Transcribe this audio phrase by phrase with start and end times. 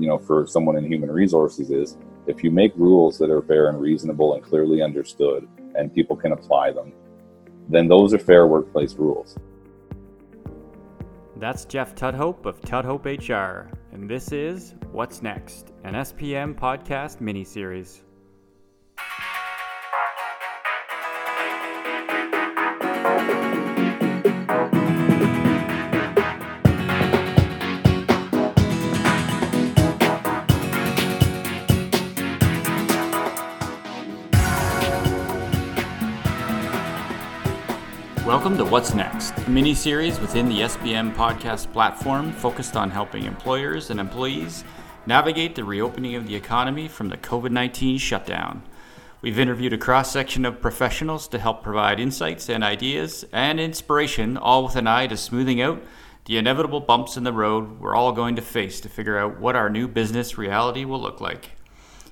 [0.00, 1.96] you know, for someone in human resources is
[2.26, 6.32] if you make rules that are fair and reasonable and clearly understood and people can
[6.32, 6.92] apply them,
[7.68, 9.36] then those are fair workplace rules.
[11.36, 17.44] That's Jeff Tudhope of Tudhope HR, and this is What's Next, an SPM podcast mini
[17.44, 18.05] series.
[38.46, 43.24] Welcome to What's Next, a mini series within the SPM podcast platform focused on helping
[43.24, 44.62] employers and employees
[45.04, 48.62] navigate the reopening of the economy from the COVID 19 shutdown.
[49.20, 54.36] We've interviewed a cross section of professionals to help provide insights and ideas and inspiration,
[54.36, 55.82] all with an eye to smoothing out
[56.26, 59.56] the inevitable bumps in the road we're all going to face to figure out what
[59.56, 61.55] our new business reality will look like.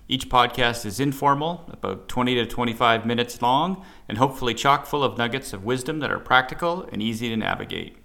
[0.07, 5.17] Each podcast is informal, about 20 to 25 minutes long, and hopefully chock full of
[5.17, 7.97] nuggets of wisdom that are practical and easy to navigate.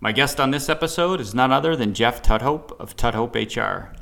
[0.00, 3.96] My guest on this episode is none other than Jeff Tudhope of Tudhope HR.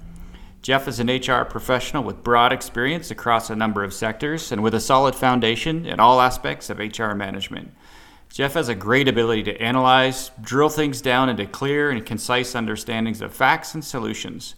[0.63, 4.75] Jeff is an HR professional with broad experience across a number of sectors and with
[4.75, 7.73] a solid foundation in all aspects of HR management.
[8.33, 13.21] Jeff has a great ability to analyze, drill things down into clear and concise understandings
[13.21, 14.57] of facts and solutions.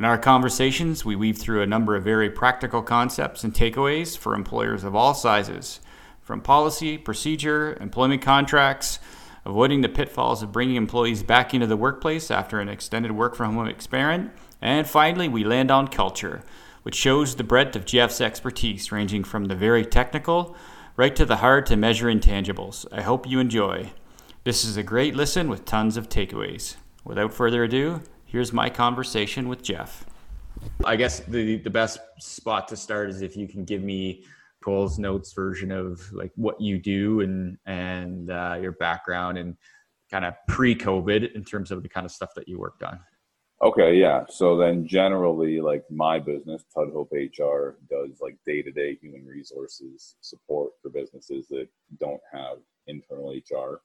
[0.00, 4.34] In our conversations, we weave through a number of very practical concepts and takeaways for
[4.34, 5.80] employers of all sizes,
[6.22, 8.98] from policy, procedure, employment contracts,
[9.44, 13.54] avoiding the pitfalls of bringing employees back into the workplace after an extended work from
[13.54, 14.30] home experiment,
[14.62, 16.42] and finally, we land on culture,
[16.82, 20.56] which shows the breadth of Jeff's expertise, ranging from the very technical
[20.96, 22.86] right to the hard to measure intangibles.
[22.90, 23.92] I hope you enjoy.
[24.44, 26.76] This is a great listen with tons of takeaways.
[27.04, 30.06] Without further ado, here's my conversation with Jeff.
[30.84, 34.24] I guess the the best spot to start is if you can give me
[34.62, 39.56] Cole's notes version of like what you do and and uh, your background and
[40.10, 42.98] kind of pre-COVID in terms of the kind of stuff that you worked on.
[43.62, 44.24] Okay, yeah.
[44.28, 50.16] So then generally, like my business, Tudhope HR, does like day to day human resources
[50.20, 51.68] support for businesses that
[51.98, 53.80] don't have internal HR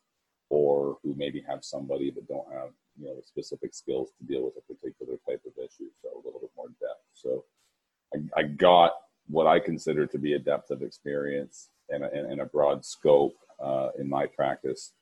[0.50, 2.70] or who maybe have somebody but don't have
[3.00, 5.90] you know the specific skills to deal with a particular type of issue.
[6.02, 7.04] So a little bit more depth.
[7.14, 7.44] So
[8.14, 8.94] I, I got
[9.28, 13.36] what I consider to be a depth of experience and a, and a broad scope
[13.60, 14.94] uh, in my practice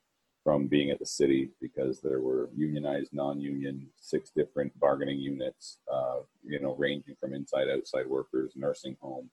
[0.43, 6.17] from being at the city because there were unionized, non-union, six different bargaining units, uh,
[6.45, 9.29] you know, ranging from inside, outside workers, nursing home,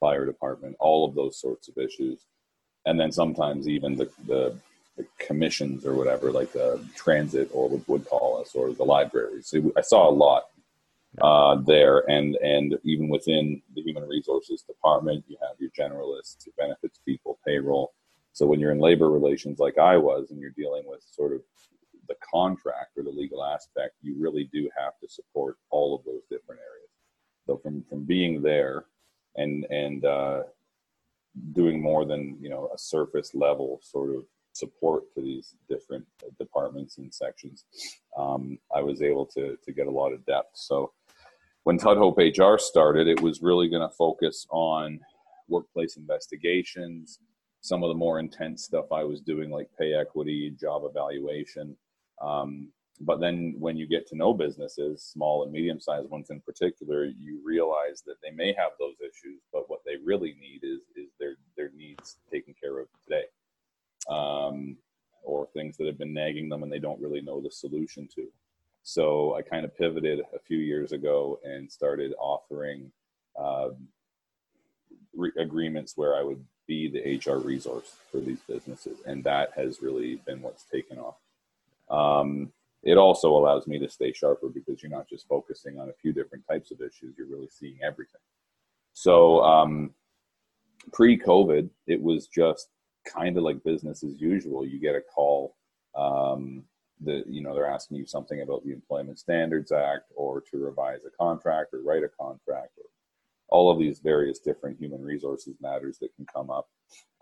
[0.00, 2.26] fire department, all of those sorts of issues,
[2.86, 4.56] and then sometimes even the the
[4.98, 9.46] the commissions or whatever, like the transit or what would call us, or the libraries.
[9.46, 10.42] So I saw a lot
[11.22, 16.54] uh, there, and and even within the human resources department, you have your generalists, your
[16.58, 17.94] benefits people, payroll.
[18.32, 21.40] So when you're in labor relations, like I was, and you're dealing with sort of
[22.08, 26.22] the contract or the legal aspect, you really do have to support all of those
[26.30, 26.90] different areas.
[27.46, 28.86] So from from being there
[29.36, 30.42] and and uh,
[31.52, 34.24] doing more than you know a surface level sort of
[34.58, 36.04] support to these different
[36.38, 37.64] departments and sections,
[38.16, 40.52] um, I was able to to get a lot of depth.
[40.54, 40.92] So
[41.64, 45.00] when Tudhope HR started, it was really going to focus on
[45.48, 47.20] workplace investigations,
[47.60, 51.76] some of the more intense stuff I was doing, like pay equity, job evaluation.
[52.22, 56.40] Um, but then when you get to know businesses, small and medium sized ones in
[56.40, 60.80] particular, you realize that they may have those issues, but what they really need is
[60.96, 63.24] is their their needs taken care of today
[64.08, 64.76] um,
[65.22, 68.26] or things that have been nagging them and they don't really know the solution to.
[68.82, 72.90] So I kind of pivoted a few years ago and started offering
[73.38, 73.70] uh,
[75.14, 79.82] re- agreements where I would be the HR resource for these businesses, and that has
[79.82, 81.16] really been what's taken off.
[81.90, 82.52] Um,
[82.82, 86.12] it also allows me to stay sharper because you're not just focusing on a few
[86.12, 88.20] different types of issues; you're really seeing everything.
[88.92, 89.90] So um,
[90.92, 92.68] pre-COVID, it was just
[93.12, 94.66] kind of like business as usual.
[94.66, 95.56] You get a call
[95.96, 96.64] um,
[97.00, 101.00] that you know they're asking you something about the Employment Standards Act, or to revise
[101.06, 102.84] a contract, or write a contract, or
[103.48, 106.68] all of these various different human resources matters that can come up.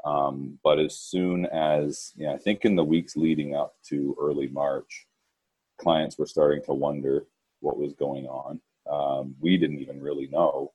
[0.04, 4.16] Um, but as soon as you know, I think in the weeks leading up to
[4.20, 5.06] early March,
[5.78, 7.26] clients were starting to wonder
[7.60, 8.60] what was going on.
[8.90, 10.72] Um, we didn't even really know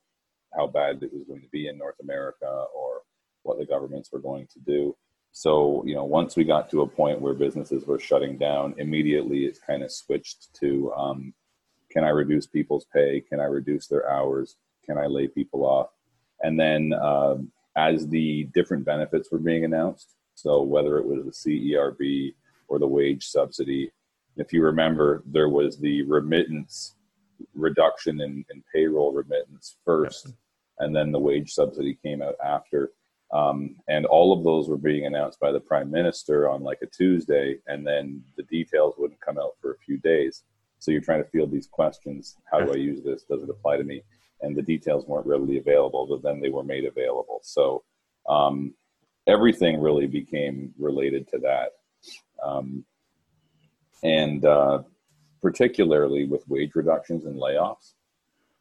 [0.54, 3.02] how bad it was going to be in North America or
[3.42, 4.96] what the governments were going to do.
[5.32, 9.46] So, you know, once we got to a point where businesses were shutting down, immediately
[9.46, 11.34] it kind of switched to um,
[11.90, 13.20] can I reduce people's pay?
[13.20, 14.56] Can I reduce their hours?
[14.84, 15.88] Can I lay people off?
[16.40, 21.74] And then um, as the different benefits were being announced, so whether it was the
[21.74, 22.34] CERB
[22.68, 23.92] or the wage subsidy,
[24.36, 26.94] if you remember, there was the remittance
[27.54, 30.34] reduction in, in payroll remittance first, yes.
[30.78, 32.90] and then the wage subsidy came out after.
[33.32, 36.86] Um, and all of those were being announced by the prime minister on like a
[36.86, 40.42] Tuesday, and then the details wouldn't come out for a few days.
[40.78, 43.24] So you're trying to field these questions: How do I use this?
[43.24, 44.02] Does it apply to me?
[44.42, 47.40] And the details weren't readily available, but then they were made available.
[47.42, 47.84] So
[48.28, 48.74] um,
[49.26, 51.70] everything really became related to that,
[52.44, 52.84] um,
[54.02, 54.82] and uh,
[55.40, 57.94] particularly with wage reductions and layoffs.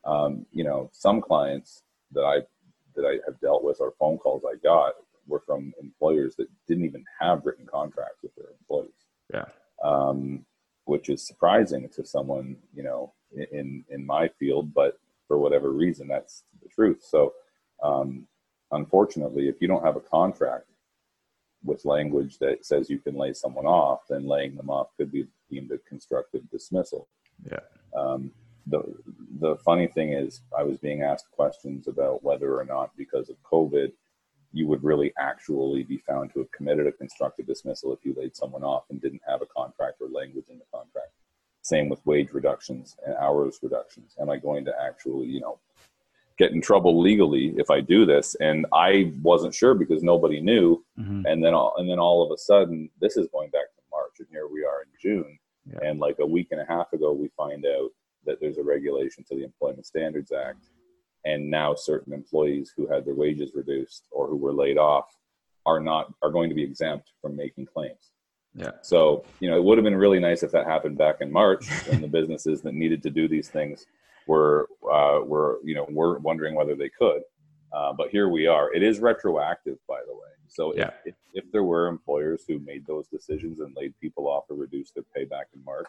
[0.05, 1.83] Um, you know, some clients
[2.13, 2.41] that I
[2.95, 4.93] that I have dealt with or phone calls I got
[5.27, 8.91] were from employers that didn't even have written contracts with their employees.
[9.33, 9.45] Yeah.
[9.83, 10.45] Um,
[10.85, 13.13] which is surprising to someone, you know,
[13.51, 17.01] in in my field, but for whatever reason, that's the truth.
[17.01, 17.33] So,
[17.81, 18.27] um,
[18.71, 20.65] unfortunately, if you don't have a contract
[21.63, 25.27] with language that says you can lay someone off, then laying them off could be
[25.49, 27.07] deemed a constructive dismissal.
[27.49, 27.59] Yeah.
[27.95, 28.31] Um,
[28.67, 28.81] the
[29.39, 33.35] the funny thing is, I was being asked questions about whether or not, because of
[33.43, 33.91] COVID,
[34.53, 38.35] you would really actually be found to have committed a constructive dismissal if you laid
[38.35, 41.11] someone off and didn't have a contract or language in the contract.
[41.63, 44.15] Same with wage reductions and hours reductions.
[44.19, 45.59] Am I going to actually, you know,
[46.37, 48.35] get in trouble legally if I do this?
[48.41, 50.83] And I wasn't sure because nobody knew.
[50.99, 51.25] Mm-hmm.
[51.25, 54.13] And then all, and then all of a sudden, this is going back to March,
[54.19, 55.39] and here we are in June.
[55.71, 55.87] Yeah.
[55.87, 57.91] And like a week and a half ago, we find out
[58.25, 60.67] that there's a regulation to the Employment Standards Act,
[61.25, 65.05] and now certain employees who had their wages reduced or who were laid off
[65.65, 68.11] are not are going to be exempt from making claims.
[68.55, 68.71] Yeah.
[68.81, 71.67] So you know, it would have been really nice if that happened back in March
[71.87, 73.85] when the businesses that needed to do these things
[74.27, 77.21] were uh, were you know were wondering whether they could.
[77.73, 78.73] Uh, but here we are.
[78.73, 80.19] It is retroactive, by the way.
[80.49, 80.89] So yeah.
[81.05, 84.57] if, if, if there were employers who made those decisions and laid people off or
[84.57, 85.87] reduced their pay back in March,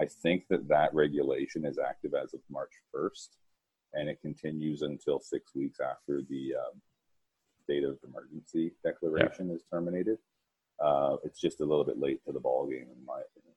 [0.00, 3.28] I think that that regulation is active as of March 1st,
[3.92, 6.80] and it continues until six weeks after the um,
[7.62, 9.56] state of emergency declaration yeah.
[9.56, 10.16] is terminated.
[10.82, 13.54] Uh, it's just a little bit late to the ball game, in my opinion.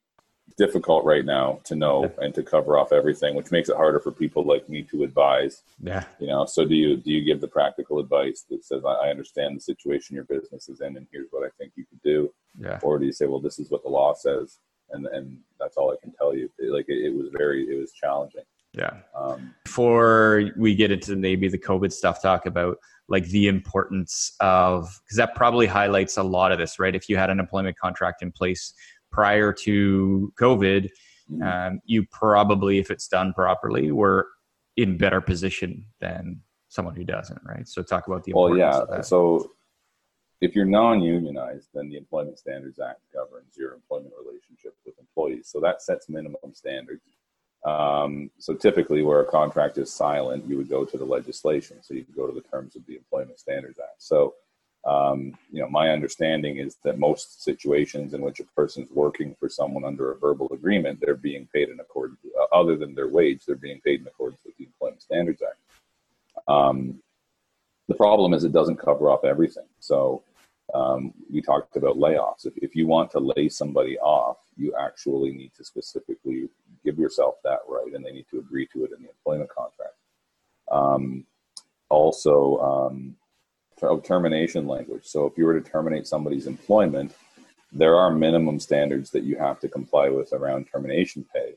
[0.57, 4.11] difficult right now to know and to cover off everything, which makes it harder for
[4.11, 5.61] people like me to advise.
[5.81, 6.45] Yeah, you know.
[6.45, 10.15] So do you do you give the practical advice that says, "I understand the situation
[10.15, 13.05] your business is in, and here's what I think you could do," yeah, or do
[13.05, 14.59] you say, "Well, this is what the law says,"
[14.93, 16.49] and and that's all I can tell you.
[16.59, 18.43] It, like it, it, was very it was challenging.
[18.73, 18.93] Yeah.
[19.15, 24.99] Um, Before we get into maybe the COVID stuff, talk about like the importance of
[25.03, 26.95] because that probably highlights a lot of this, right?
[26.95, 28.73] If you had an employment contract in place
[29.11, 30.89] prior to COVID,
[31.31, 31.43] mm-hmm.
[31.43, 34.27] um, you probably, if it's done properly, were
[34.77, 37.67] in better position than someone who doesn't, right?
[37.67, 39.01] So talk about the importance well, yeah.
[39.01, 39.51] So
[40.43, 45.47] if you're non-unionized, then the Employment Standards Act governs your employment relationship with employees.
[45.47, 47.01] So that sets minimum standards.
[47.65, 51.77] Um, so typically, where a contract is silent, you would go to the legislation.
[51.81, 54.01] So you could go to the terms of the Employment Standards Act.
[54.01, 54.33] So
[54.85, 59.47] um, you know, my understanding is that most situations in which a person's working for
[59.47, 63.45] someone under a verbal agreement, they're being paid in accordance, uh, other than their wage,
[63.45, 66.49] they're being paid in accordance with the Employment Standards Act.
[66.49, 67.01] Um,
[67.87, 69.67] the problem is it doesn't cover off everything.
[69.79, 70.23] So
[70.73, 72.45] um, we talked about layoffs.
[72.45, 76.49] If, if you want to lay somebody off, you actually need to specifically
[76.83, 79.95] give yourself that right, and they need to agree to it in the employment contract.
[80.71, 81.25] Um,
[81.89, 83.15] also, um,
[84.03, 85.05] termination language.
[85.05, 87.13] So if you were to terminate somebody's employment,
[87.71, 91.55] there are minimum standards that you have to comply with around termination pay.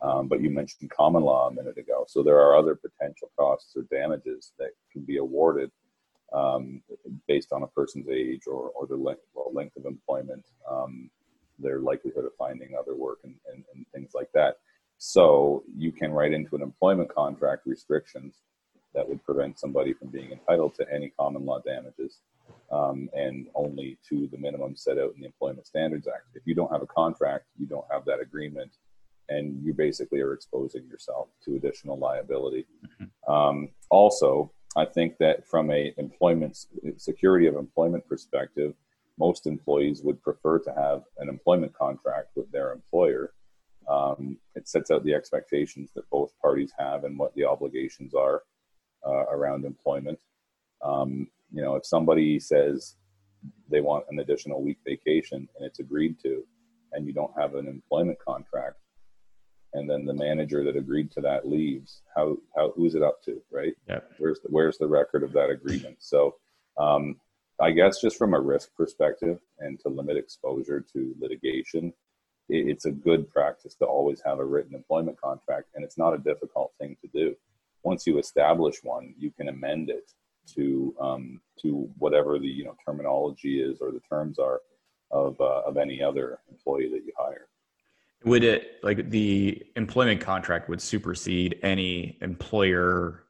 [0.00, 2.04] Um, but you mentioned common law a minute ago.
[2.06, 5.70] So there are other potential costs or damages that can be awarded
[6.32, 6.82] um,
[7.28, 11.10] based on a person's age or, or their length, well, length of employment, um,
[11.58, 14.56] their likelihood of finding other work, and, and, and, things like that.
[14.98, 18.36] So you can write into an employment contract restrictions
[18.94, 22.20] that would prevent somebody from being entitled to any common law damages
[22.70, 26.24] um, and only to the minimum set out in the Employment Standards Act.
[26.34, 28.72] If you don't have a contract, you don't have that agreement,
[29.28, 32.66] and you basically are exposing yourself to additional liability.
[32.84, 33.32] Mm-hmm.
[33.32, 36.66] Um, also, I think that from a employment
[36.98, 38.74] security of employment perspective,
[39.18, 43.32] most employees would prefer to have an employment contract with their employer.
[43.88, 48.42] Um, it sets out the expectations that both parties have and what the obligations are
[49.06, 50.18] uh, around employment.
[50.84, 52.96] Um, you know, if somebody says
[53.70, 56.44] they want an additional week vacation and it's agreed to,
[56.92, 58.76] and you don't have an employment contract,
[59.76, 63.42] and then the manager that agreed to that leaves, how how who's it up to,
[63.50, 63.74] right?
[63.88, 64.12] Yep.
[64.18, 65.96] Where's the where's the record of that agreement?
[66.00, 66.36] So,
[66.78, 67.16] um,
[67.60, 71.92] I guess just from a risk perspective and to limit exposure to litigation,
[72.48, 76.14] it, it's a good practice to always have a written employment contract, and it's not
[76.14, 77.36] a difficult thing to do.
[77.82, 80.10] Once you establish one, you can amend it
[80.54, 84.60] to um, to whatever the you know terminology is or the terms are
[85.10, 87.48] of uh, of any other employee that you hire.
[88.26, 93.24] Would it like the employment contract would supersede any employer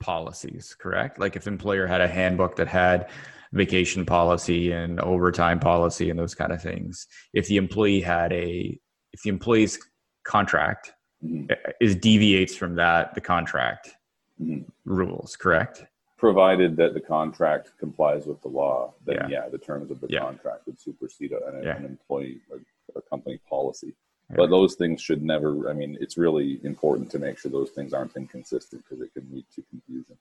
[0.00, 1.18] policies, correct?
[1.18, 3.10] Like if employer had a handbook that had
[3.52, 8.78] vacation policy and overtime policy and those kind of things, if the employee had a
[9.12, 9.78] if the employee's
[10.24, 10.92] contract
[11.24, 11.52] mm-hmm.
[11.80, 13.96] is deviates from that the contract
[14.40, 14.62] mm-hmm.
[14.84, 15.84] rules, correct?
[16.18, 20.08] provided that the contract complies with the law, then yeah, yeah the terms of the
[20.10, 20.18] yeah.
[20.18, 21.76] contract would supersede an, yeah.
[21.76, 22.60] an employee or
[22.96, 23.94] a company policy.
[24.36, 25.70] But those things should never.
[25.70, 29.26] I mean, it's really important to make sure those things aren't inconsistent because it can
[29.32, 30.18] lead to confusion.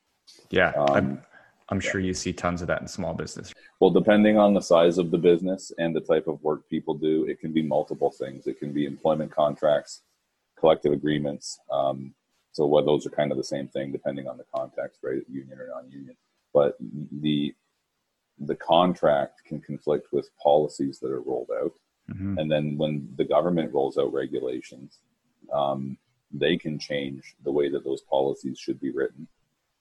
[0.49, 1.21] Yeah, um, I'm,
[1.69, 3.53] I'm sure you see tons of that in small business.
[3.81, 7.25] Well, depending on the size of the business and the type of work people do,
[7.25, 8.47] it can be multiple things.
[8.47, 10.03] It can be employment contracts,
[10.57, 12.13] collective agreements, um,
[12.57, 15.21] so what those are kind of the same thing depending on the context, right?
[15.29, 16.17] Union or non-union.
[16.55, 16.75] But
[17.21, 17.53] the
[18.39, 21.73] the contract can conflict with policies that are rolled out.
[22.11, 22.37] Mm-hmm.
[22.37, 24.99] And then when the government rolls out regulations,
[25.53, 25.97] um,
[26.31, 29.27] they can change the way that those policies should be written.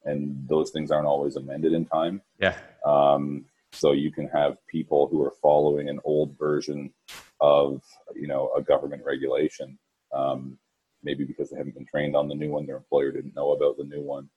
[0.04, 2.22] And those things aren't always amended in time.
[2.38, 2.56] Yeah.
[2.84, 6.92] Um, so you can have people who are following an old version
[7.40, 7.82] of,
[8.14, 9.78] you know, a government regulation
[10.14, 10.58] um,
[11.02, 13.76] maybe because they haven't been trained on the new one, their employer didn't know about
[13.76, 14.28] the new one.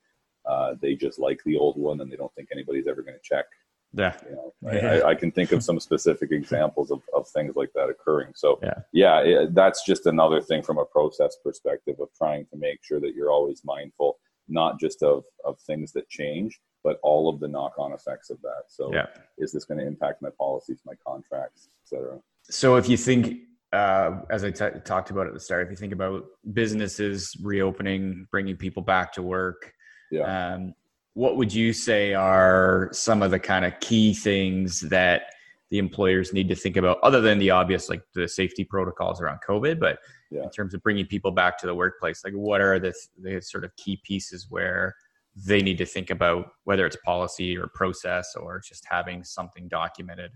[0.45, 3.19] Uh, they just like the old one and they don't think anybody's ever going to
[3.23, 3.45] check.
[3.93, 4.15] Yeah.
[4.61, 7.89] You know, I, I, can think of some specific examples of, of things like that
[7.89, 8.33] occurring.
[8.35, 12.57] So, yeah, yeah it, that's just another thing from a process perspective of trying to
[12.57, 17.29] make sure that you're always mindful, not just of, of things that change, but all
[17.29, 18.63] of the knock on effects of that.
[18.67, 19.07] So, yeah.
[19.37, 22.19] is this going to impact my policies, my contracts, etc.?
[22.43, 23.39] So, if you think
[23.73, 28.27] uh, as I t- talked about at the start, if you think about businesses reopening,
[28.31, 29.73] bringing people back to work,
[30.11, 30.53] yeah.
[30.53, 30.73] Um,
[31.13, 35.23] what would you say are some of the kind of key things that
[35.69, 39.39] the employers need to think about, other than the obvious, like the safety protocols around
[39.47, 39.99] COVID, but
[40.31, 40.43] yeah.
[40.43, 43.63] in terms of bringing people back to the workplace, like what are the, the sort
[43.63, 44.95] of key pieces where
[45.35, 50.31] they need to think about whether it's policy or process or just having something documented?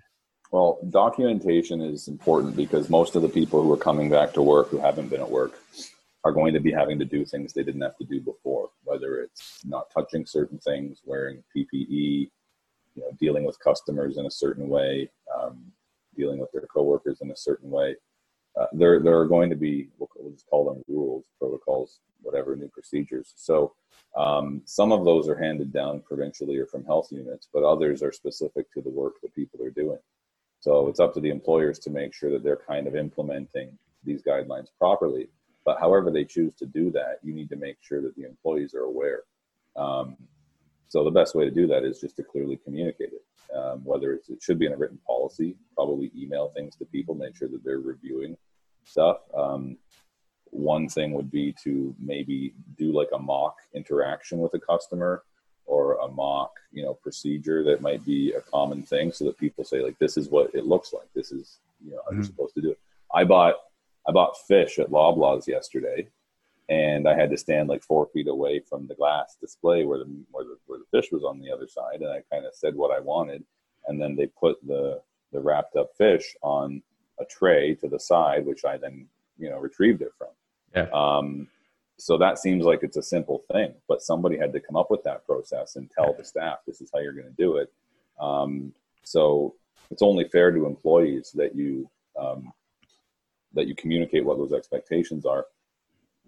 [0.51, 4.69] Well, documentation is important because most of the people who are coming back to work
[4.69, 5.59] who haven't been at work
[6.23, 9.21] are going to be having to do things they didn't have to do before, whether
[9.21, 12.29] it's not touching certain things, wearing PPE,
[12.95, 15.59] you know, dealing with customers in a certain way, um,
[16.15, 17.95] dealing with their coworkers in a certain way.
[18.59, 22.69] Uh, there, there are going to be we'll, just call them rules, protocols, whatever, new
[22.69, 23.33] procedures.
[23.35, 23.73] So
[24.15, 28.11] um, some of those are handed down provincially or from health units, but others are
[28.11, 29.99] specific to the work that people are doing.
[30.59, 34.21] So it's up to the employers to make sure that they're kind of implementing these
[34.21, 35.27] guidelines properly.
[35.65, 38.73] But however they choose to do that, you need to make sure that the employees
[38.73, 39.21] are aware.
[39.75, 40.17] Um,
[40.87, 43.25] so the best way to do that is just to clearly communicate it.
[43.55, 47.35] Um, whether it should be in a written policy, probably email things to people, make
[47.35, 48.35] sure that they're reviewing
[48.83, 49.17] stuff.
[49.35, 49.77] Um,
[50.53, 55.23] one thing would be to maybe do like a mock interaction with a customer
[55.65, 59.63] or a mock you know procedure that might be a common thing so that people
[59.63, 62.17] say like this is what it looks like this is you know how mm-hmm.
[62.17, 62.79] you're supposed to do it
[63.13, 63.55] i bought
[64.07, 66.07] i bought fish at loblaws yesterday
[66.69, 70.09] and i had to stand like four feet away from the glass display where the
[70.31, 72.75] where the, where the fish was on the other side and i kind of said
[72.75, 73.43] what i wanted
[73.87, 76.81] and then they put the the wrapped up fish on
[77.19, 79.07] a tray to the side which i then
[79.37, 80.29] you know retrieved it from
[80.75, 80.87] yeah.
[80.93, 81.47] um
[81.97, 85.03] so that seems like it's a simple thing, but somebody had to come up with
[85.03, 87.71] that process and tell the staff this is how you're going to do it.
[88.19, 89.55] Um, so
[89.91, 92.51] it's only fair to employees that you um,
[93.53, 95.45] that you communicate what those expectations are.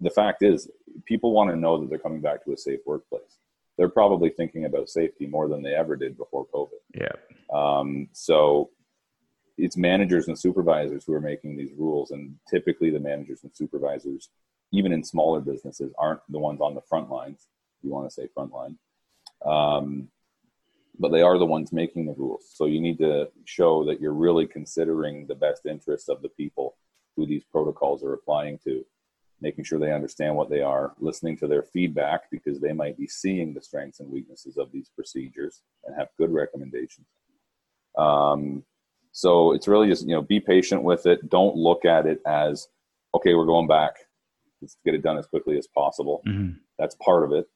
[0.00, 0.70] The fact is,
[1.04, 3.38] people want to know that they're coming back to a safe workplace.
[3.78, 6.68] They're probably thinking about safety more than they ever did before COVID.
[6.94, 7.12] Yeah.
[7.52, 8.70] Um, so
[9.58, 14.30] it's managers and supervisors who are making these rules, and typically the managers and supervisors
[14.72, 17.46] even in smaller businesses, aren't the ones on the front lines.
[17.82, 18.78] You want to say front line.
[19.44, 20.08] Um,
[20.98, 22.50] but they are the ones making the rules.
[22.54, 26.76] So you need to show that you're really considering the best interests of the people
[27.16, 28.84] who these protocols are applying to,
[29.40, 33.06] making sure they understand what they are, listening to their feedback because they might be
[33.06, 37.06] seeing the strengths and weaknesses of these procedures and have good recommendations.
[37.96, 38.62] Um,
[39.12, 41.30] so it's really just, you know, be patient with it.
[41.30, 42.68] Don't look at it as,
[43.14, 43.96] okay, we're going back
[44.60, 46.22] let's get it done as quickly as possible.
[46.26, 46.58] Mm-hmm.
[46.78, 47.48] That's part of it.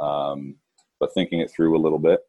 [0.00, 0.56] Um,
[1.00, 2.20] but thinking it through a little bit.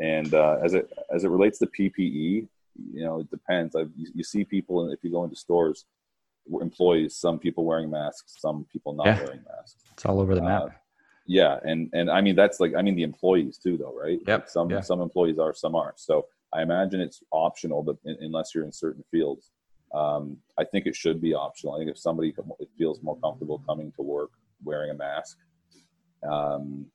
[0.00, 2.48] And uh, as it as it relates to PPE,
[2.92, 3.76] you know, it depends.
[3.76, 5.86] I've, you, you, see people, if you go into stores,
[6.60, 9.22] employees, some people wearing masks, some people not yeah.
[9.22, 9.82] wearing masks.
[9.92, 10.62] It's all over the map.
[10.62, 10.68] Uh,
[11.26, 14.18] yeah, and and I mean that's like I mean the employees too, though, right?
[14.26, 14.40] Yep.
[14.40, 14.80] Like some yeah.
[14.80, 15.98] some employees are, some aren't.
[15.98, 19.50] So I imagine it's optional, but in, unless you're in certain fields,
[19.94, 21.74] um, I think it should be optional.
[21.74, 22.34] I think if somebody
[22.76, 24.30] feels more comfortable coming to work
[24.62, 25.38] wearing a mask,
[26.30, 26.86] um,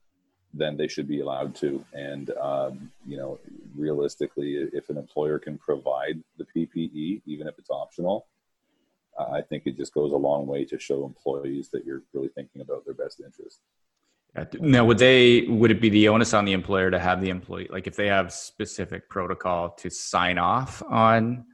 [0.53, 1.83] then they should be allowed to.
[1.93, 3.39] And um, you know,
[3.75, 8.27] realistically, if an employer can provide the PPE, even if it's optional,
[9.19, 12.61] I think it just goes a long way to show employees that you're really thinking
[12.61, 13.61] about their best interest.
[14.59, 17.67] Now, would they would it be the onus on the employer to have the employee
[17.71, 21.45] like if they have specific protocol to sign off on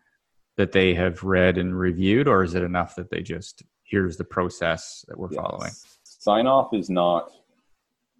[0.57, 4.25] that they have read and reviewed, or is it enough that they just here's the
[4.25, 5.41] process that we're yes.
[5.41, 5.71] following?
[6.03, 7.31] Sign off is not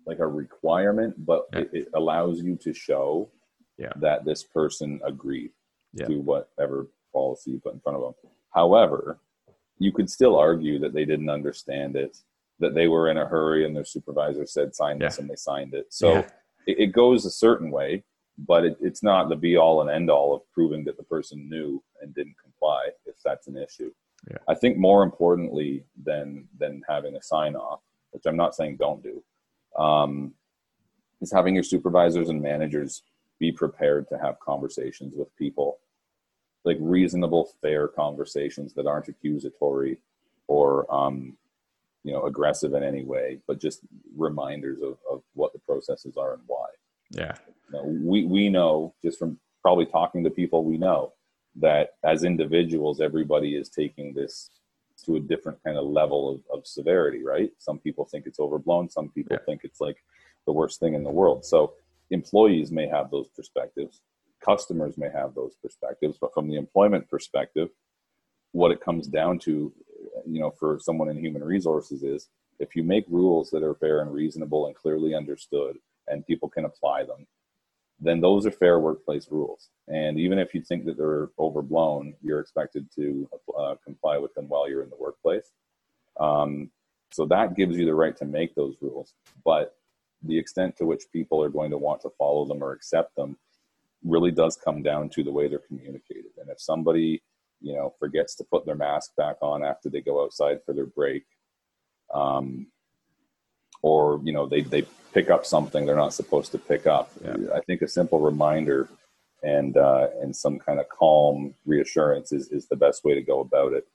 [0.06, 1.60] like a requirement, but yeah.
[1.60, 3.30] it, it, allows you to show
[3.78, 3.92] yeah.
[3.98, 5.52] that this person agreed
[5.94, 6.06] yeah.
[6.06, 8.14] to whatever policy you put in front of them.
[8.54, 9.20] However,
[9.80, 12.18] you could still argue that they didn't understand it,
[12.60, 15.74] that they were in a hurry and their supervisor said sign this and they signed
[15.74, 15.88] it.
[15.90, 16.20] So
[16.66, 18.04] it, it, goes a certain way,
[18.38, 21.50] but it, it's not the be all and end all of proving that the person
[21.50, 23.92] knew and didn't comply if that's an issue.
[24.48, 27.82] I think more importantly than than having a sign off,
[28.12, 29.24] which I'm not saying don't do,
[29.78, 30.34] um,
[31.22, 33.04] is having your supervisors and managers
[33.40, 35.80] be prepared to have conversations with people.
[36.64, 40.00] Like reasonable fair conversations that aren't accusatory
[40.48, 41.38] or um,
[42.04, 43.82] you know aggressive in any way but just
[44.16, 46.68] reminders of, of what the processes are and why.
[47.12, 47.36] Yeah.
[47.68, 51.14] You know, we we know just from probably talking to people we know
[51.58, 54.50] that as individuals everybody is taking this
[55.06, 57.52] to a different kind of level of, of severity, right?
[57.58, 58.90] Some people think it's overblown.
[58.90, 59.46] Some people yeah.
[59.46, 59.98] think it's like
[60.46, 61.46] the worst thing in the world.
[61.46, 61.74] So
[62.12, 64.02] employees may have those perspectives.
[64.44, 66.18] Customers may have those perspectives.
[66.20, 67.70] But from the employment perspective,
[68.52, 69.74] what it comes down to,
[70.26, 72.30] you know, for someone in human resources is
[72.60, 75.78] if you make rules that are fair and reasonable and clearly understood
[76.08, 77.28] and people can apply them,
[78.00, 79.70] then those are fair workplace rules.
[79.88, 84.48] And even if you think that they're overblown, you're expected to uh, comply with them
[84.48, 85.52] while you're in the workplace.
[86.20, 86.72] Um,
[87.12, 89.14] so that gives you the right to make those rules.
[89.44, 89.76] But
[90.24, 93.38] the extent to which people are going to want to follow them or accept them
[94.04, 96.32] really does come down to the way they're communicated.
[96.38, 97.24] And if somebody,
[97.62, 100.86] you know, forgets to put their mask back on after they go outside for their
[100.86, 101.24] break,
[102.14, 102.68] um,
[103.86, 107.12] or you know they they pick up something they're not supposed to pick up.
[107.24, 107.36] Yeah.
[107.54, 108.90] I think a simple reminder
[109.44, 113.42] and uh, and some kind of calm reassurance is is the best way to go
[113.42, 113.88] about it.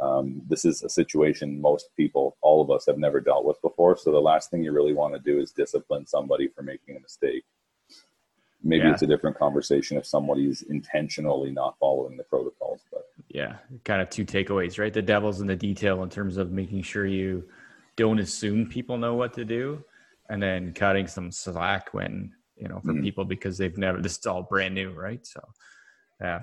[0.00, 3.98] Um, this is a situation most people, all of us, have never dealt with before.
[3.98, 7.00] So the last thing you really want to do is discipline somebody for making a
[7.00, 7.44] mistake.
[8.62, 8.92] Maybe yeah.
[8.92, 12.80] it's a different conversation if somebody's intentionally not following the protocols.
[12.90, 14.92] But yeah, kind of two takeaways, right?
[14.92, 17.44] The devil's in the detail in terms of making sure you
[17.96, 19.84] don't assume people know what to do.
[20.30, 23.02] And then cutting some slack when you know for mm-hmm.
[23.02, 25.24] people because they've never this is all brand new right?
[25.26, 25.40] So
[26.20, 26.40] yeah.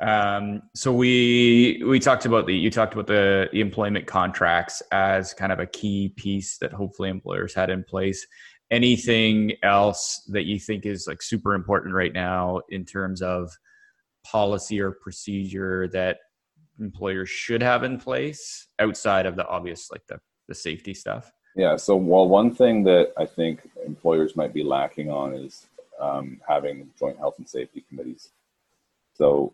[0.00, 5.32] Um, so we we talked about the you talked about the, the employment contracts as
[5.32, 8.26] kind of a key piece that hopefully employers had in place.
[8.72, 13.52] Anything else that you think is like super important right now in terms of
[14.24, 16.18] policy or procedure that
[16.80, 21.32] employers should have in place outside of the obvious like the the safety stuff?
[21.56, 21.76] Yeah.
[21.76, 25.66] So, well, one thing that I think employers might be lacking on is
[26.00, 28.30] um, having joint health and safety committees.
[29.14, 29.52] So,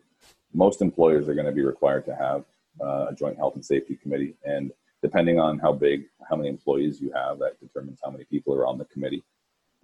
[0.53, 2.45] most employers are going to be required to have
[2.81, 4.71] uh, a joint health and safety committee, and
[5.03, 8.65] depending on how big, how many employees you have, that determines how many people are
[8.65, 9.23] on the committee.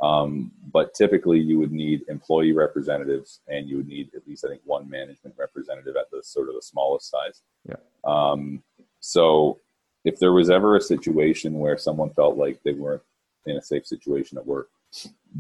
[0.02, 4.50] Um, but typically, you would need employee representatives, and you would need at least, I
[4.50, 7.42] think, one management representative at the sort of the smallest size.
[7.68, 7.76] Yeah.
[8.04, 8.64] Um,
[9.00, 9.60] so
[10.06, 13.02] if there was ever a situation where someone felt like they weren't
[13.46, 14.70] in a safe situation at work,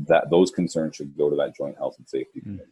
[0.07, 2.43] that those concerns should go to that joint health and safety mm.
[2.43, 2.71] committee.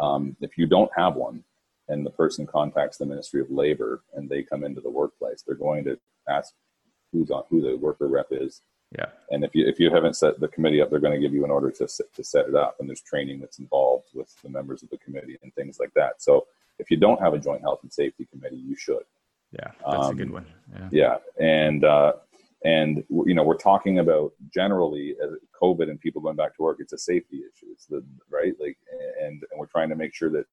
[0.00, 1.44] Um, if you don't have one,
[1.88, 5.56] and the person contacts the Ministry of Labor and they come into the workplace, they're
[5.56, 6.54] going to ask
[7.12, 8.62] who's on who the worker rep is.
[8.96, 9.06] Yeah.
[9.30, 11.44] And if you if you haven't set the committee up, they're going to give you
[11.44, 14.48] an order to set, to set it up, and there's training that's involved with the
[14.48, 16.22] members of the committee and things like that.
[16.22, 16.46] So
[16.78, 19.02] if you don't have a joint health and safety committee, you should.
[19.52, 20.46] Yeah, that's um, a good um, one.
[20.72, 21.16] Yeah, yeah.
[21.44, 22.12] and uh,
[22.64, 25.28] and you know we're talking about generally uh,
[25.60, 26.78] COVID and people going back to work.
[26.80, 27.66] It's a safety issue.
[27.72, 28.78] It's the right like,
[29.22, 30.44] and and we're trying to make sure that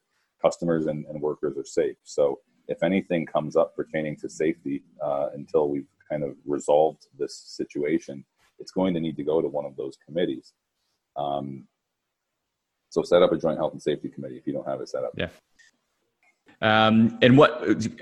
[0.41, 1.97] customers and, and workers are safe.
[2.03, 7.35] So if anything comes up pertaining to safety, uh, until we've kind of resolved this
[7.35, 8.23] situation,
[8.59, 10.53] it's going to need to go to one of those committees.
[11.15, 11.67] Um,
[12.89, 15.03] so set up a joint health and safety committee if you don't have it set
[15.03, 15.11] up.
[15.17, 15.29] Yeah.
[16.61, 17.61] Um, and what,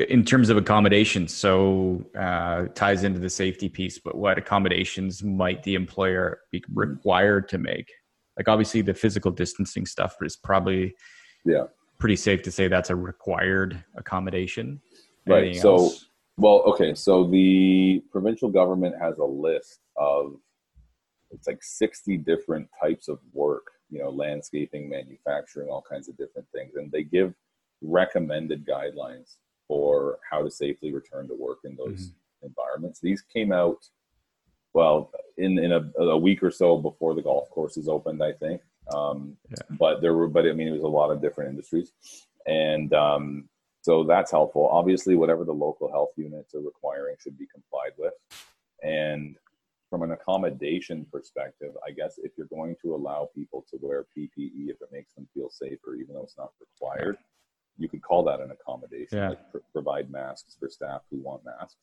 [0.10, 5.62] in terms of accommodations, so uh, ties into the safety piece, but what accommodations might
[5.64, 7.92] the employer be required to make?
[8.38, 10.94] Like obviously the physical distancing stuff is probably
[11.46, 11.66] yeah
[12.00, 14.82] pretty safe to say that's a required accommodation.
[15.28, 15.62] Anything right.
[15.62, 16.10] So, else?
[16.38, 16.94] well, okay.
[16.94, 20.36] So the provincial government has a list of
[21.32, 26.48] it's like 60 different types of work, you know, landscaping, manufacturing, all kinds of different
[26.54, 26.76] things.
[26.76, 27.34] And they give
[27.82, 29.36] recommended guidelines
[29.68, 32.48] for how to safely return to work in those mm-hmm.
[32.48, 33.00] environments.
[33.00, 33.88] These came out,
[34.74, 38.62] well, in, in a, a, week or so before the golf courses opened, I think.
[38.94, 39.76] Um, yeah.
[39.78, 41.92] But there were, but I mean, it was a lot of different industries.
[42.46, 43.50] And um,
[43.82, 44.68] so that's helpful.
[44.72, 48.14] Obviously, whatever the local health units are requiring should be complied with.
[48.84, 49.36] And
[49.90, 54.70] from an accommodation perspective, I guess if you're going to allow people to wear PPE
[54.70, 57.18] if it makes them feel safer, even though it's not required,
[57.78, 59.18] you could call that an accommodation.
[59.18, 59.30] Yeah.
[59.30, 61.76] Like pr- provide masks for staff who want masks.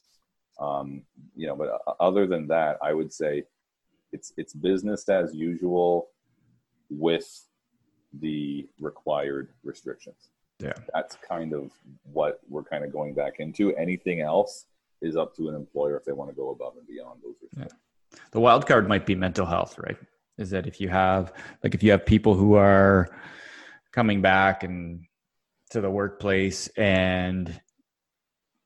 [0.61, 1.03] Um,
[1.35, 3.45] you know, but uh, other than that, I would say
[4.13, 6.09] it's it's business as usual
[6.91, 7.49] with
[8.21, 10.31] the required restrictions.
[10.59, 11.73] Yeah, that's kind of
[12.13, 13.75] what we're kind of going back into.
[13.77, 14.67] Anything else
[15.01, 17.81] is up to an employer if they want to go above and beyond those restrictions.
[18.13, 18.19] Yeah.
[18.31, 19.97] The wild card might be mental health, right?
[20.39, 21.33] Is that if you have
[21.65, 23.09] like if you have people who are
[23.93, 25.05] coming back and
[25.73, 27.61] to the workplace and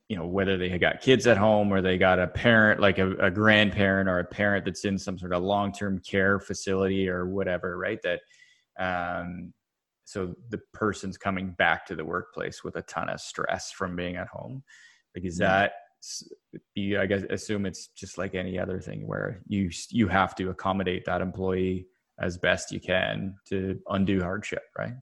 [0.09, 3.12] you know whether they got kids at home or they got a parent like a,
[3.16, 7.79] a grandparent or a parent that's in some sort of long-term care facility or whatever
[7.79, 8.01] right?
[8.03, 8.21] That
[8.79, 9.53] um
[10.05, 14.16] so the person's coming back to the workplace with a ton of stress from being
[14.16, 14.62] at home.
[15.14, 15.73] Like is that
[16.75, 20.51] you i guess assume it's just like any other thing where you you have to
[20.51, 21.87] accommodate that employee
[22.21, 24.92] as best you can to undo hardship right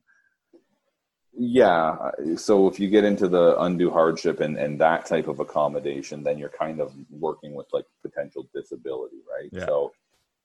[1.37, 2.11] yeah.
[2.37, 6.39] So if you get into the undue hardship and, and that type of accommodation, then
[6.39, 9.51] you're kind of working with like potential disability, right?
[9.53, 9.67] Yeah.
[9.67, 9.93] So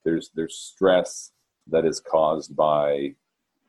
[0.04, 1.32] there's there's stress
[1.68, 3.14] that is caused by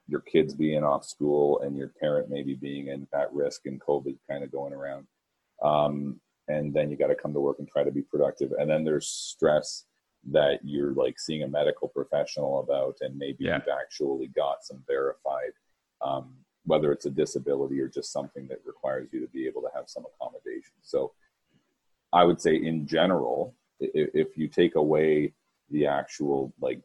[0.09, 4.16] your kids being off school and your parent maybe being in at risk and COVID
[4.28, 5.06] kind of going around.
[5.62, 8.52] Um, and then you got to come to work and try to be productive.
[8.59, 9.85] And then there's stress
[10.33, 13.56] that you're like seeing a medical professional about, and maybe yeah.
[13.56, 15.52] you've actually got some verified
[16.02, 19.70] um, whether it's a disability or just something that requires you to be able to
[19.75, 20.75] have some accommodation.
[20.83, 21.12] So
[22.12, 25.33] I would say in general, if you take away
[25.70, 26.81] the actual like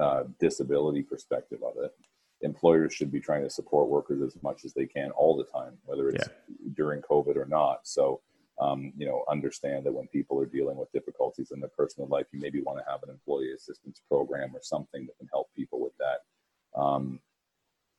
[0.00, 1.94] uh, disability perspective of it,
[2.42, 5.76] employers should be trying to support workers as much as they can all the time,
[5.84, 6.56] whether it's yeah.
[6.74, 7.80] during COVID or not.
[7.84, 8.20] So,
[8.60, 12.26] um, you know, understand that when people are dealing with difficulties in their personal life,
[12.32, 15.80] you maybe want to have an employee assistance program or something that can help people
[15.80, 16.80] with that.
[16.80, 17.20] Um,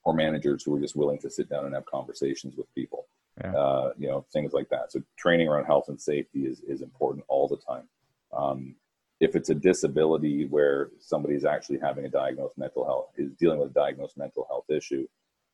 [0.04, 3.08] or managers who are just willing to sit down and have conversations with people.
[3.44, 3.56] Yeah.
[3.56, 4.92] Uh, you know, things like that.
[4.92, 7.88] So training around health and safety is, is important all the time.
[8.34, 8.76] Um,
[9.20, 13.60] if it's a disability where somebody is actually having a diagnosed mental health, is dealing
[13.60, 15.08] with a diagnosed mental health issue,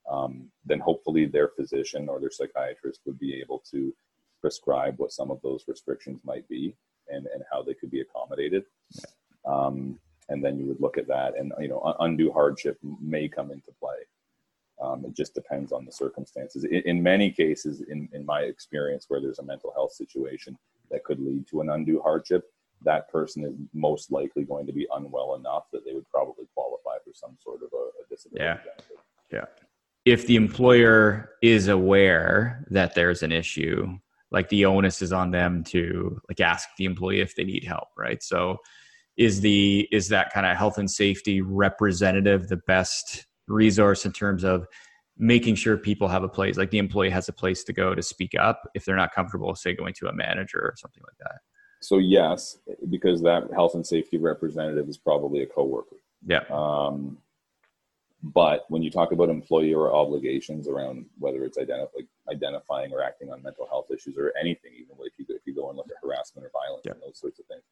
[0.10, 3.94] um, then hopefully their physician or their psychiatrist would be able to
[4.42, 6.74] prescribe what some of those restrictions might be
[7.10, 8.64] and, and how they could be accommodated.
[8.96, 9.04] Yeah.
[9.46, 13.52] Um, and then you would look at that and, you know, undue hardship may come
[13.52, 13.98] into play.
[14.88, 16.64] Um, it just depends on the circumstances.
[16.64, 20.58] In, in, many cases, in, in my experience, where there's a mental health situation
[20.92, 22.46] that could lead to an undue hardship,
[22.84, 26.98] that person is most likely going to be unwell enough that they would probably qualify
[27.04, 28.58] for some sort of a, a disability yeah.
[28.58, 28.98] benefit.
[29.32, 29.46] Yeah.
[30.06, 33.98] If the employer is aware that there's an issue,
[34.32, 37.90] like the onus is on them to like ask the employee if they need help,
[37.98, 38.22] right?
[38.24, 38.60] So
[39.18, 44.44] is the is that kind of health and safety representative the best resource in terms
[44.44, 44.68] of
[45.18, 48.04] making sure people have a place like the employee has a place to go to
[48.04, 51.40] speak up if they're not comfortable say going to a manager or something like that.
[51.82, 55.98] So yes because that health and safety representative is probably a coworker.
[56.26, 56.44] Yeah.
[56.50, 57.18] Um,
[58.24, 63.32] but when you talk about employer obligations around whether it's identif- like identifying or acting
[63.32, 66.04] on mental health issues or anything even if you, if you go and look at
[66.04, 66.94] harassment or violence yeah.
[66.94, 67.64] and those sorts of things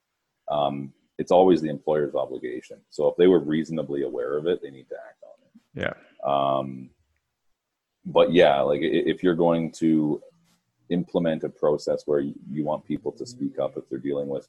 [0.49, 2.77] um, it's always the employer's obligation.
[2.89, 5.24] So if they were reasonably aware of it they need to act
[5.75, 5.93] yeah.
[6.25, 6.89] Um,
[8.05, 10.21] but yeah, like if you're going to
[10.89, 14.47] implement a process where you want people to speak up if they're dealing with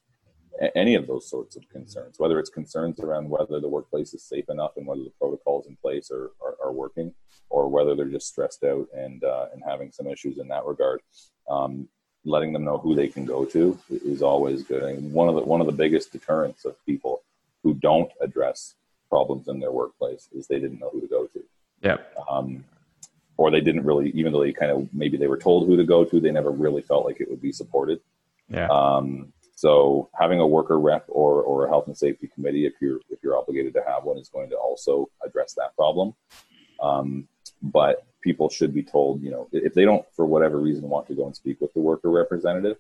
[0.75, 4.49] any of those sorts of concerns, whether it's concerns around whether the workplace is safe
[4.49, 7.12] enough and whether the protocols in place are, are, are working,
[7.51, 11.01] or whether they're just stressed out and uh, and having some issues in that regard.
[11.49, 11.89] Um,
[12.25, 14.83] letting them know who they can go to is always good.
[14.83, 17.23] And one of the one of the biggest deterrents of people
[17.62, 18.75] who don't address
[19.09, 21.42] problems in their workplace is they didn't know who to go to.
[21.83, 21.97] Yeah.
[22.31, 22.64] Um,
[23.37, 25.85] or they didn't really, even though they kind of maybe they were told who to
[25.85, 28.01] go to, they never really felt like it would be supported.
[28.49, 28.69] Yeah.
[28.69, 33.01] Um, so having a worker rep or, or a health and safety committee, if you're
[33.11, 36.14] if you're obligated to have one, is going to also address that problem.
[36.81, 37.27] Um,
[37.62, 41.14] but people should be told, you know, if they don't for whatever reason want to
[41.14, 42.77] go and speak with the worker representative,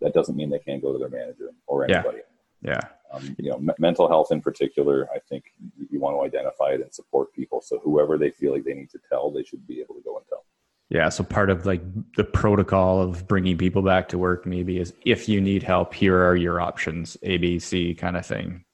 [0.00, 2.18] that doesn't mean they can't go to their manager or anybody.
[2.62, 2.72] Yeah.
[2.72, 2.80] yeah.
[3.12, 5.44] Um, you know, m- mental health in particular, I think
[5.90, 7.60] you want to identify it and support people.
[7.60, 10.16] So whoever they feel like they need to tell, they should be able to go
[10.16, 10.44] and tell.
[10.88, 11.82] Yeah, so part of like
[12.16, 16.24] the protocol of bringing people back to work maybe is if you need help, here
[16.24, 18.64] are your options, A, B, C kind of thing,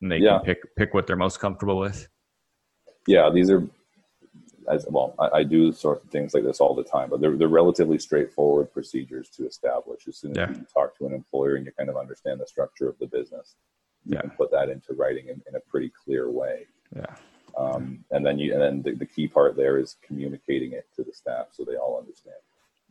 [0.00, 0.38] and they yeah.
[0.38, 2.08] can pick pick what they're most comfortable with.
[3.06, 3.68] Yeah, these are
[4.70, 5.14] as well.
[5.18, 7.98] I, I, do sort of things like this all the time, but they're they're relatively
[7.98, 10.08] straightforward procedures to establish.
[10.08, 10.50] As soon as yeah.
[10.50, 13.56] you talk to an employer and you kind of understand the structure of the business,
[14.04, 14.20] you yeah.
[14.20, 16.66] can put that into writing in, in a pretty clear way.
[16.94, 17.14] Yeah.
[17.56, 21.02] Um, and then you, and then the, the, key part there is communicating it to
[21.02, 22.36] the staff so they all understand.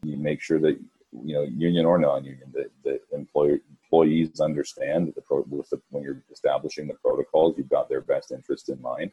[0.03, 0.79] You make sure that
[1.11, 6.03] you know, union or non-union, that the employer employees understand that the, pro, the when
[6.03, 9.11] you're establishing the protocols, you've got their best interest in mind.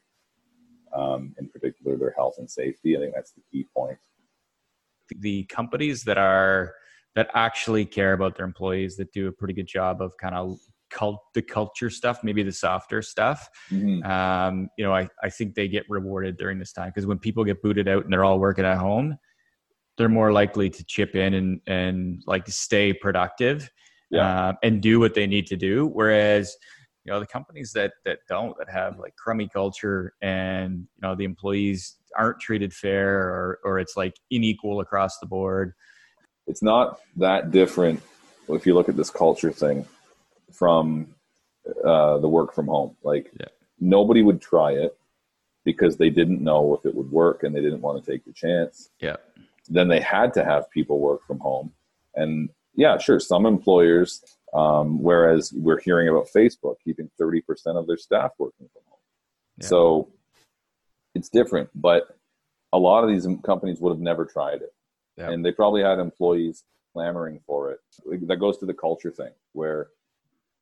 [0.98, 2.96] Um, in particular, their health and safety.
[2.96, 3.98] I think that's the key point.
[5.20, 6.74] The companies that are
[7.14, 10.58] that actually care about their employees that do a pretty good job of kind of
[10.90, 13.48] cult the culture stuff, maybe the softer stuff.
[13.70, 14.08] Mm-hmm.
[14.10, 17.44] Um, you know, I, I think they get rewarded during this time because when people
[17.44, 19.18] get booted out and they're all working at home,
[19.96, 23.70] they're more likely to chip in and and like stay productive
[24.10, 24.48] yeah.
[24.48, 25.86] uh, and do what they need to do.
[25.86, 26.56] Whereas,
[27.08, 31.14] you know, the companies that that don't that have like crummy culture and you know
[31.14, 35.72] the employees aren't treated fair or or it's like unequal across the board.
[36.46, 38.02] It's not that different
[38.50, 39.86] if you look at this culture thing
[40.52, 41.14] from
[41.82, 42.94] uh, the work from home.
[43.02, 43.46] Like yeah.
[43.80, 44.94] nobody would try it
[45.64, 48.34] because they didn't know if it would work and they didn't want to take the
[48.34, 48.90] chance.
[49.00, 49.16] Yeah.
[49.70, 51.72] Then they had to have people work from home.
[52.14, 54.22] And yeah, sure, some employers,
[54.54, 57.42] um, whereas we're hearing about Facebook keeping 30%
[57.76, 58.98] of their staff working from home.
[59.58, 59.66] Yeah.
[59.66, 60.08] So
[61.14, 62.16] it's different, but
[62.72, 64.72] a lot of these companies would have never tried it.
[65.16, 65.30] Yeah.
[65.30, 67.80] And they probably had employees clamoring for it.
[68.26, 69.88] That goes to the culture thing where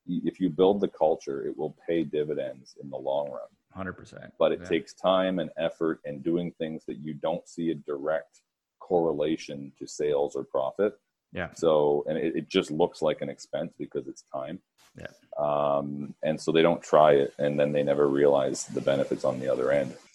[0.06, 3.86] if you build the culture, it will pay dividends in the long run.
[3.86, 4.30] 100%.
[4.38, 4.68] But it yeah.
[4.68, 8.40] takes time and effort and doing things that you don't see a direct
[8.78, 10.98] correlation to sales or profit.
[11.36, 11.48] Yeah.
[11.54, 14.58] So, and it, it just looks like an expense because it's time.
[14.98, 15.06] Yeah.
[15.38, 19.38] Um, and so they don't try it and then they never realize the benefits on
[19.38, 19.94] the other end.